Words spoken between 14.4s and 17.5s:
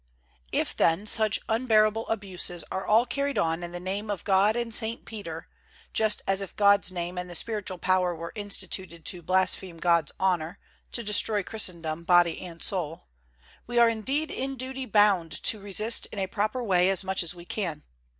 duty bound to resist in a proper way as much as we